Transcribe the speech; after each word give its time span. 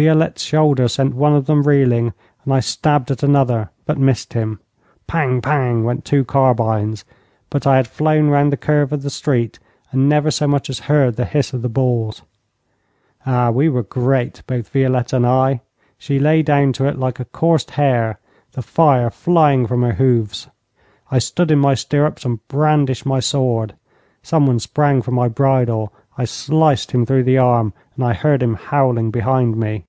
Violette's 0.00 0.44
shoulder 0.44 0.86
sent 0.86 1.12
one 1.14 1.32
of 1.34 1.46
them 1.46 1.64
reeling, 1.64 2.12
and 2.44 2.54
I 2.54 2.60
stabbed 2.60 3.10
at 3.10 3.24
another 3.24 3.70
but 3.84 3.98
missed 3.98 4.32
him. 4.32 4.60
Pang, 5.08 5.40
pang, 5.40 5.82
went 5.82 6.04
two 6.04 6.24
carbines, 6.24 7.04
but 7.50 7.66
I 7.66 7.74
had 7.74 7.88
flown 7.88 8.28
round 8.28 8.52
the 8.52 8.56
curve 8.56 8.92
of 8.92 9.02
the 9.02 9.10
street, 9.10 9.58
and 9.90 10.08
never 10.08 10.30
so 10.30 10.46
much 10.46 10.70
as 10.70 10.78
heard 10.78 11.16
the 11.16 11.24
hiss 11.24 11.52
of 11.52 11.62
the 11.62 11.68
balls. 11.68 12.22
Ah, 13.26 13.50
we 13.50 13.68
were 13.68 13.82
great, 13.82 14.40
both 14.46 14.68
Violette 14.68 15.12
and 15.12 15.26
I. 15.26 15.62
She 15.98 16.20
lay 16.20 16.44
down 16.44 16.72
to 16.74 16.84
it 16.86 16.96
like 16.96 17.18
a 17.18 17.24
coursed 17.24 17.72
hare, 17.72 18.20
the 18.52 18.62
fire 18.62 19.10
flying 19.10 19.66
from 19.66 19.82
her 19.82 19.94
hoofs. 19.94 20.46
I 21.10 21.18
stood 21.18 21.50
in 21.50 21.58
my 21.58 21.74
stirrups 21.74 22.24
and 22.24 22.38
brandished 22.46 23.04
my 23.04 23.18
sword. 23.18 23.74
Someone 24.22 24.60
sprang 24.60 25.02
for 25.02 25.10
my 25.10 25.26
bridle. 25.26 25.92
I 26.16 26.24
sliced 26.24 26.92
him 26.92 27.04
through 27.04 27.24
the 27.24 27.38
arm, 27.38 27.72
and 27.96 28.04
I 28.04 28.12
heard 28.12 28.44
him 28.44 28.54
howling 28.54 29.10
behind 29.10 29.56
me. 29.56 29.86